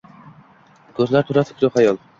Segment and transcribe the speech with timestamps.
[0.99, 2.07] Koʼzlar toʼla fikru xayol